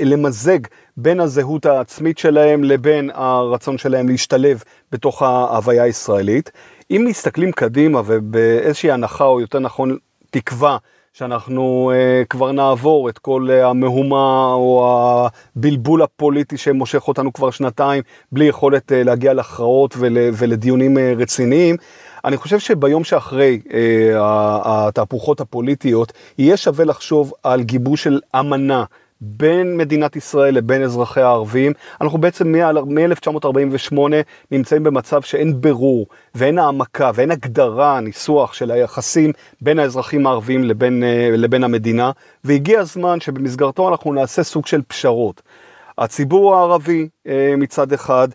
למזג 0.05 0.59
בין 0.97 1.19
הזהות 1.19 1.65
העצמית 1.65 2.17
שלהם 2.17 2.63
לבין 2.63 3.09
הרצון 3.13 3.77
שלהם 3.77 4.09
להשתלב 4.09 4.63
בתוך 4.91 5.21
ההוויה 5.21 5.83
הישראלית. 5.83 6.51
אם 6.91 7.05
מסתכלים 7.07 7.51
קדימה 7.51 8.01
ובאיזושהי 8.05 8.91
הנחה, 8.91 9.25
או 9.25 9.41
יותר 9.41 9.59
נכון 9.59 9.97
תקווה, 10.31 10.77
שאנחנו 11.13 11.91
uh, 11.93 12.25
כבר 12.27 12.51
נעבור 12.51 13.09
את 13.09 13.17
כל 13.17 13.47
uh, 13.49 13.65
המהומה 13.65 14.53
או 14.53 14.87
הבלבול 15.55 16.01
הפוליטי 16.01 16.57
שמושך 16.57 17.07
אותנו 17.07 17.33
כבר 17.33 17.51
שנתיים 17.51 18.03
בלי 18.31 18.45
יכולת 18.45 18.91
uh, 18.91 18.95
להגיע 18.95 19.33
להכרעות 19.33 19.95
ול, 19.97 20.17
ולדיונים 20.37 20.97
uh, 20.97 20.99
רציניים. 21.21 21.75
אני 22.25 22.37
חושב 22.37 22.59
שביום 22.59 23.03
שאחרי 23.03 23.61
uh, 23.65 23.71
התהפוכות 24.65 25.41
הפוליטיות 25.41 26.13
יהיה 26.37 26.57
שווה 26.57 26.85
לחשוב 26.85 27.33
על 27.43 27.63
גיבוש 27.63 28.03
של 28.03 28.19
אמנה 28.39 28.83
בין 29.25 29.77
מדינת 29.77 30.15
ישראל 30.15 30.55
לבין 30.55 30.83
אזרחיה 30.83 31.27
הערבים. 31.27 31.71
אנחנו 32.01 32.17
בעצם 32.17 32.51
מ-1948 32.51 33.95
נמצאים 34.51 34.83
במצב 34.83 35.21
שאין 35.21 35.61
ברור 35.61 36.05
ואין 36.35 36.59
העמקה 36.59 37.11
ואין 37.15 37.31
הגדרה, 37.31 37.99
ניסוח 37.99 38.53
של 38.53 38.71
היחסים 38.71 39.31
בין 39.61 39.79
האזרחים 39.79 40.27
הערבים 40.27 40.63
לבין, 40.63 41.03
לבין 41.37 41.63
המדינה, 41.63 42.11
והגיע 42.43 42.79
הזמן 42.79 43.19
שבמסגרתו 43.19 43.89
אנחנו 43.89 44.13
נעשה 44.13 44.43
סוג 44.43 44.67
של 44.67 44.81
פשרות. 44.87 45.41
הציבור 45.97 46.55
הערבי 46.55 47.07
מצד 47.57 47.93
אחד, 47.93 48.27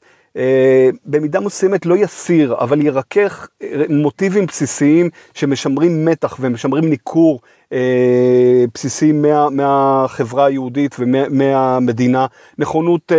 במידה 1.06 1.40
מסוימת 1.40 1.86
לא 1.86 1.96
יסיר, 1.96 2.54
אבל 2.60 2.86
ירכך 2.86 3.48
מוטיבים 3.88 4.46
בסיסיים 4.46 5.10
שמשמרים 5.34 6.04
מתח 6.04 6.36
ומשמרים 6.40 6.84
ניכור 6.84 7.40
בסיסי 8.74 9.12
מה, 9.12 9.50
מהחברה 9.50 10.46
היהודית 10.46 10.96
ומהמדינה, 10.98 12.26
נכונות 12.58 13.12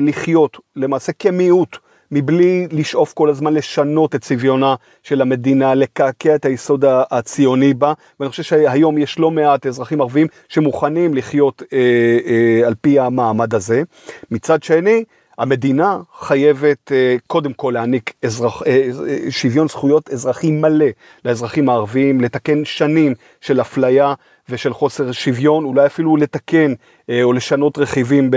לחיות 0.00 0.58
למעשה 0.76 1.12
כמיעוט. 1.12 1.76
מבלי 2.10 2.66
לשאוף 2.70 3.12
כל 3.12 3.28
הזמן 3.28 3.54
לשנות 3.54 4.14
את 4.14 4.22
צביונה 4.22 4.74
של 5.02 5.20
המדינה, 5.20 5.74
לקעקע 5.74 6.34
את 6.34 6.44
היסוד 6.44 6.84
הציוני 6.88 7.74
בה, 7.74 7.92
ואני 8.20 8.30
חושב 8.30 8.42
שהיום 8.42 8.98
יש 8.98 9.18
לא 9.18 9.30
מעט 9.30 9.66
אזרחים 9.66 10.00
ערבים 10.00 10.26
שמוכנים 10.48 11.14
לחיות 11.14 11.62
אה, 11.72 11.78
אה, 12.26 12.66
על 12.66 12.74
פי 12.80 12.98
המעמד 12.98 13.54
הזה. 13.54 13.82
מצד 14.30 14.62
שני, 14.62 15.04
המדינה 15.40 15.98
חייבת 16.18 16.92
אה, 16.92 17.16
קודם 17.26 17.52
כל 17.52 17.70
להעניק 17.74 18.12
אזרח, 18.22 18.62
אה, 18.66 18.88
אה, 19.08 19.30
שוויון 19.30 19.68
זכויות 19.68 20.10
אזרחי 20.10 20.50
מלא 20.50 20.86
לאזרחים 21.24 21.68
הערביים, 21.68 22.20
לתקן 22.20 22.64
שנים 22.64 23.14
של 23.40 23.60
אפליה 23.60 24.14
ושל 24.48 24.72
חוסר 24.72 25.12
שוויון, 25.12 25.64
אולי 25.64 25.86
אפילו 25.86 26.16
לתקן 26.16 26.74
או 27.22 27.32
לשנות 27.32 27.78
רכיבים 27.78 28.30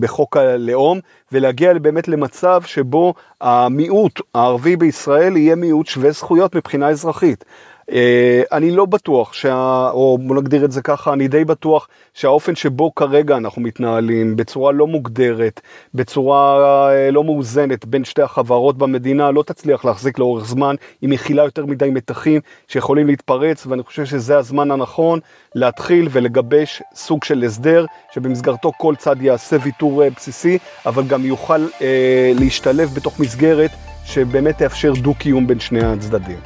בחוק 0.00 0.36
הלאום, 0.36 1.00
ולהגיע 1.32 1.78
באמת 1.78 2.08
למצב 2.08 2.62
שבו 2.66 3.14
המיעוט 3.40 4.20
הערבי 4.34 4.76
בישראל 4.76 5.36
יהיה 5.36 5.54
מיעוט 5.54 5.86
שווה 5.86 6.10
זכויות 6.10 6.54
מבחינה 6.54 6.88
אזרחית. 6.88 7.44
אה, 7.90 8.42
אני 8.52 8.70
לא 8.70 8.86
בטוח, 8.86 9.32
שה, 9.32 9.90
או 9.92 10.18
בוא 10.18 10.36
נגדיר 10.36 10.64
את 10.64 10.72
זה 10.72 10.82
ככה, 10.82 11.12
אני 11.12 11.28
די 11.28 11.44
בטוח 11.44 11.88
שהאופן 12.14 12.54
שבו 12.54 12.94
כרגע 12.94 13.36
אנחנו 13.36 13.62
מתנהלים, 13.62 14.36
בצורה 14.36 14.72
לא 14.72 14.86
מוגדרת, 14.86 15.60
בצורה 15.94 16.58
אה, 16.92 17.10
לא 17.10 17.24
מאוזנת 17.24 17.84
בין 17.84 18.04
שתי 18.04 18.22
החברות 18.22 18.78
במדינה, 18.78 19.30
לא 19.30 19.42
תצליח 19.42 19.84
להחזיק 19.84 20.18
לאורך 20.18 20.46
זמן, 20.46 20.74
היא 21.02 21.10
מכילה 21.10 21.44
יותר 21.44 21.66
מדי 21.66 21.90
מתחים 21.90 22.40
שיכולים 22.68 23.06
להתפרץ, 23.06 23.66
ואני 23.66 23.82
חושב 23.82 24.04
שזה 24.04 24.38
הזמן 24.38 24.70
הנכון 24.70 25.20
להתחיל 25.54 26.08
ולגבש 26.10 26.82
סוג 26.94 27.24
של 27.24 27.44
הסדר, 27.44 27.86
שבמסגרתו 28.14 28.72
כל 28.78 28.94
צד 28.96 29.22
יעשה 29.22 29.56
ויתור 29.62 30.02
אה, 30.02 30.10
בסיסי, 30.10 30.58
אבל 30.86 31.02
גם 31.02 31.24
יוכל 31.24 31.66
אה, 31.82 32.32
להשתלב 32.40 32.90
בתוך 32.94 33.20
מסגרת 33.20 33.70
שבאמת 34.04 34.58
תאפשר 34.58 34.92
דו-קיום 34.92 35.46
בין 35.46 35.60
שני 35.60 35.84
הצדדים. 35.84 36.38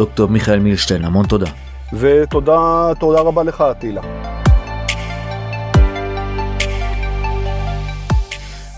דוקטור 0.00 0.28
מיכאל 0.28 0.58
מילשטיין, 0.58 1.04
המון 1.04 1.26
תודה. 1.26 1.46
ותודה 1.92 2.90
תודה 2.98 3.20
רבה 3.20 3.42
לך, 3.42 3.60
אטילה. 3.60 4.00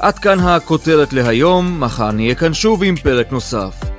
עד 0.00 0.18
כאן 0.18 0.40
הכותרת 0.40 1.12
להיום, 1.12 1.80
מחר 1.80 2.12
נהיה 2.12 2.34
כאן 2.34 2.54
שוב 2.54 2.82
עם 2.82 2.96
פרק 2.96 3.32
נוסף. 3.32 3.91